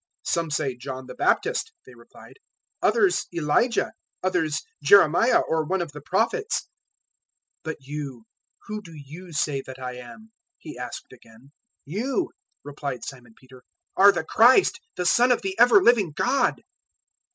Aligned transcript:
016:014 0.25 0.33
"Some 0.33 0.49
say 0.49 0.75
John 0.77 1.05
the 1.05 1.13
Baptist," 1.13 1.73
they 1.85 1.93
replied; 1.93 2.39
"others 2.81 3.27
Elijah; 3.31 3.91
others 4.23 4.63
Jeremiah 4.81 5.41
or 5.41 5.63
one 5.63 5.79
of 5.79 5.91
the 5.91 6.01
Prophets." 6.01 6.61
016:015 7.63 7.63
"But 7.65 7.77
you, 7.81 8.23
who 8.65 8.81
do 8.81 8.93
you 8.95 9.31
say 9.31 9.61
that 9.61 9.77
I 9.77 9.97
am?" 9.97 10.31
He 10.57 10.75
asked 10.75 11.13
again. 11.13 11.51
016:016 11.87 11.93
"You," 11.93 12.31
replied 12.63 13.05
Simon 13.05 13.35
Peter, 13.37 13.63
"are 13.95 14.11
the 14.11 14.23
Christ, 14.23 14.79
the 14.95 15.05
Son 15.05 15.31
of 15.31 15.43
the 15.43 15.55
ever 15.59 15.79
living 15.83 16.13
God." 16.15 16.63